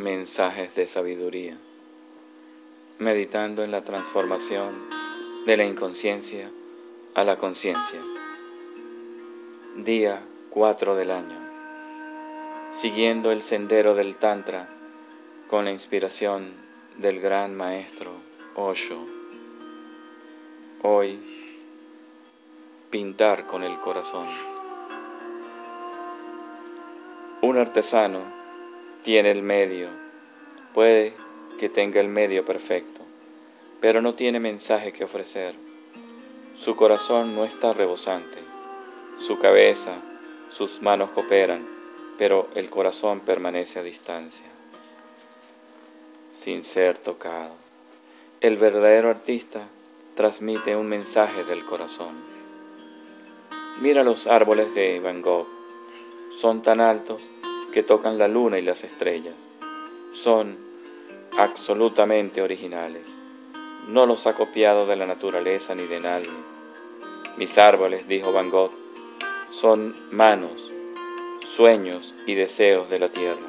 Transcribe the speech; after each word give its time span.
mensajes 0.00 0.74
de 0.74 0.86
sabiduría, 0.86 1.58
meditando 2.98 3.62
en 3.62 3.70
la 3.70 3.82
transformación 3.82 4.88
de 5.46 5.56
la 5.56 5.64
inconsciencia 5.64 6.50
a 7.14 7.22
la 7.22 7.36
conciencia. 7.36 8.00
Día 9.76 10.22
4 10.50 10.96
del 10.96 11.10
año, 11.10 11.38
siguiendo 12.76 13.30
el 13.30 13.42
sendero 13.42 13.94
del 13.94 14.16
Tantra 14.16 14.68
con 15.48 15.66
la 15.66 15.72
inspiración 15.72 16.54
del 16.96 17.20
gran 17.20 17.54
maestro 17.54 18.12
Osho. 18.54 19.06
Hoy, 20.82 21.20
pintar 22.88 23.46
con 23.46 23.62
el 23.62 23.78
corazón. 23.80 24.28
Un 27.42 27.58
artesano 27.58 28.39
tiene 29.02 29.30
el 29.30 29.42
medio, 29.42 29.88
puede 30.74 31.14
que 31.58 31.68
tenga 31.68 32.00
el 32.00 32.08
medio 32.08 32.44
perfecto, 32.44 33.00
pero 33.80 34.02
no 34.02 34.14
tiene 34.14 34.40
mensaje 34.40 34.92
que 34.92 35.04
ofrecer. 35.04 35.54
Su 36.54 36.76
corazón 36.76 37.34
no 37.34 37.44
está 37.44 37.72
rebosante, 37.72 38.38
su 39.16 39.38
cabeza, 39.38 40.02
sus 40.50 40.82
manos 40.82 41.10
cooperan, 41.10 41.66
pero 42.18 42.48
el 42.54 42.68
corazón 42.68 43.20
permanece 43.20 43.78
a 43.78 43.82
distancia, 43.82 44.46
sin 46.36 46.64
ser 46.64 46.98
tocado. 46.98 47.54
El 48.42 48.58
verdadero 48.58 49.08
artista 49.08 49.68
transmite 50.14 50.76
un 50.76 50.88
mensaje 50.88 51.44
del 51.44 51.64
corazón. 51.64 52.14
Mira 53.80 54.04
los 54.04 54.26
árboles 54.26 54.74
de 54.74 55.00
Van 55.00 55.22
Gogh. 55.22 55.46
Son 56.32 56.62
tan 56.62 56.80
altos 56.80 57.22
que 57.72 57.82
tocan 57.82 58.18
la 58.18 58.28
luna 58.28 58.58
y 58.58 58.62
las 58.62 58.84
estrellas. 58.84 59.34
Son 60.12 60.58
absolutamente 61.36 62.42
originales. 62.42 63.02
No 63.88 64.06
los 64.06 64.26
ha 64.26 64.34
copiado 64.34 64.86
de 64.86 64.96
la 64.96 65.06
naturaleza 65.06 65.74
ni 65.74 65.86
de 65.86 66.00
nadie. 66.00 66.30
Mis 67.36 67.56
árboles, 67.58 68.06
dijo 68.08 68.32
Van 68.32 68.50
Gogh, 68.50 68.72
son 69.50 69.96
manos, 70.10 70.70
sueños 71.44 72.14
y 72.26 72.34
deseos 72.34 72.90
de 72.90 72.98
la 72.98 73.08
tierra. 73.08 73.46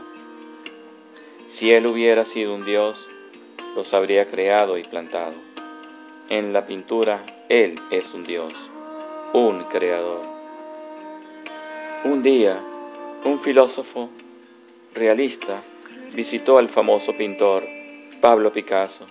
Si 1.48 1.72
él 1.72 1.86
hubiera 1.86 2.26
sido 2.26 2.56
un 2.56 2.66
dios, 2.66 3.10
los 3.76 3.94
habría 3.94 4.28
creado 4.28 4.78
y 4.78 4.84
plantado. 4.84 5.34
En 6.30 6.54
la 6.54 6.66
pintura, 6.66 7.26
él 7.50 7.80
es 7.92 8.14
un 8.14 8.24
dios, 8.24 8.54
un 9.34 9.66
creador. 9.66 10.22
Un 12.06 12.24
día, 12.24 12.64
un 13.24 13.40
filósofo 13.40 14.10
realista 14.96 15.62
visitó 16.14 16.58
al 16.58 16.70
famoso 16.70 17.16
pintor 17.16 17.64
Pablo 18.20 18.52
Picasso. 18.52 19.06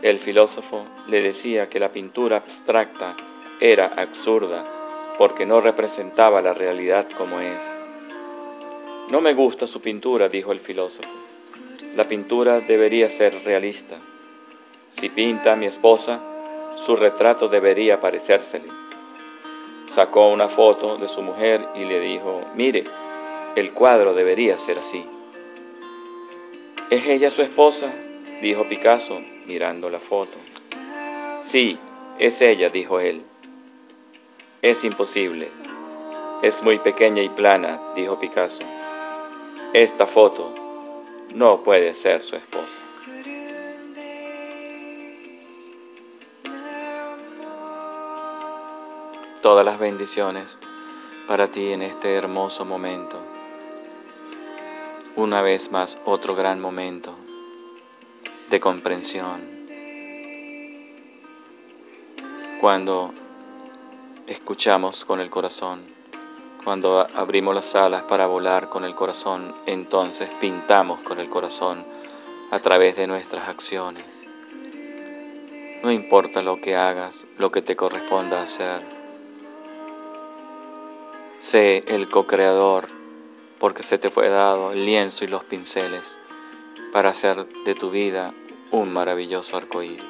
El 0.00 0.18
filósofo 0.18 0.86
le 1.08 1.20
decía 1.20 1.68
que 1.68 1.78
la 1.78 1.92
pintura 1.92 2.38
abstracta 2.38 3.16
era 3.60 3.86
absurda 3.96 5.14
porque 5.18 5.44
no 5.44 5.60
representaba 5.60 6.40
la 6.40 6.54
realidad 6.54 7.06
como 7.16 7.40
es. 7.40 7.60
No 9.10 9.20
me 9.20 9.34
gusta 9.34 9.66
su 9.66 9.82
pintura, 9.82 10.30
dijo 10.30 10.52
el 10.52 10.60
filósofo. 10.60 11.08
La 11.94 12.08
pintura 12.08 12.60
debería 12.60 13.10
ser 13.10 13.44
realista. 13.44 13.98
Si 14.88 15.10
pinta 15.10 15.52
a 15.52 15.56
mi 15.56 15.66
esposa, 15.66 16.20
su 16.76 16.96
retrato 16.96 17.48
debería 17.48 18.00
parecérsele. 18.00 18.68
Sacó 19.86 20.28
una 20.28 20.48
foto 20.48 20.96
de 20.96 21.08
su 21.08 21.20
mujer 21.20 21.68
y 21.74 21.84
le 21.84 22.00
dijo, 22.00 22.46
mire, 22.54 22.84
el 23.54 23.72
cuadro 23.72 24.14
debería 24.14 24.58
ser 24.58 24.78
así. 24.78 25.04
¿Es 26.90 27.06
ella 27.06 27.30
su 27.30 27.42
esposa? 27.42 27.92
dijo 28.40 28.68
Picasso, 28.68 29.20
mirando 29.46 29.90
la 29.90 30.00
foto. 30.00 30.36
Sí, 31.40 31.78
es 32.18 32.40
ella, 32.40 32.70
dijo 32.70 32.98
él. 33.00 33.22
Es 34.62 34.84
imposible. 34.84 35.50
Es 36.42 36.62
muy 36.62 36.78
pequeña 36.78 37.22
y 37.22 37.28
plana, 37.28 37.80
dijo 37.94 38.18
Picasso. 38.18 38.64
Esta 39.72 40.06
foto 40.06 40.54
no 41.34 41.62
puede 41.62 41.94
ser 41.94 42.22
su 42.22 42.36
esposa. 42.36 42.80
Todas 49.40 49.64
las 49.64 49.78
bendiciones 49.78 50.56
para 51.26 51.48
ti 51.48 51.72
en 51.72 51.82
este 51.82 52.14
hermoso 52.14 52.64
momento. 52.64 53.41
Una 55.14 55.42
vez 55.42 55.70
más, 55.70 55.98
otro 56.06 56.34
gran 56.34 56.58
momento 56.58 57.14
de 58.48 58.60
comprensión. 58.60 59.42
Cuando 62.62 63.12
escuchamos 64.26 65.04
con 65.04 65.20
el 65.20 65.28
corazón. 65.28 65.82
Cuando 66.64 67.06
abrimos 67.14 67.54
las 67.54 67.74
alas 67.74 68.04
para 68.04 68.26
volar 68.26 68.70
con 68.70 68.86
el 68.86 68.94
corazón, 68.94 69.54
entonces 69.66 70.30
pintamos 70.40 71.00
con 71.00 71.20
el 71.20 71.28
corazón 71.28 71.84
a 72.50 72.60
través 72.60 72.96
de 72.96 73.06
nuestras 73.06 73.50
acciones. 73.50 74.06
No 75.82 75.92
importa 75.92 76.40
lo 76.40 76.58
que 76.62 76.74
hagas, 76.74 77.14
lo 77.36 77.52
que 77.52 77.60
te 77.60 77.76
corresponda 77.76 78.42
hacer. 78.42 78.80
Sé 81.40 81.84
el 81.86 82.08
co-creador 82.08 83.01
porque 83.62 83.84
se 83.84 83.96
te 83.96 84.10
fue 84.10 84.28
dado 84.28 84.72
el 84.72 84.84
lienzo 84.84 85.24
y 85.24 85.28
los 85.28 85.44
pinceles 85.44 86.02
para 86.92 87.10
hacer 87.10 87.46
de 87.64 87.76
tu 87.76 87.90
vida 87.90 88.34
un 88.72 88.92
maravilloso 88.92 89.56
arcoíris. 89.56 90.02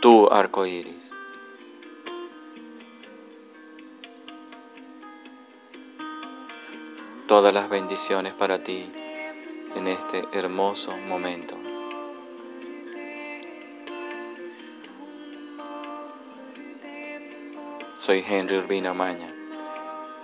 Tu 0.00 0.28
arcoíris. 0.28 0.96
todas 7.28 7.54
las 7.54 7.70
bendiciones 7.70 8.34
para 8.34 8.62
ti 8.62 8.92
en 9.74 9.86
este 9.88 10.24
hermoso 10.32 10.94
momento. 10.98 11.56
Soy 18.00 18.22
Henry 18.28 18.58
Urbina 18.58 18.92
Maña. 18.92 19.32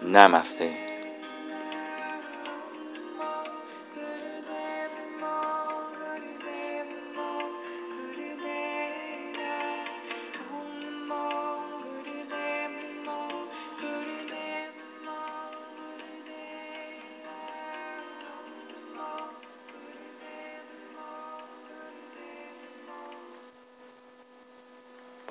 Namaste. 0.03 0.88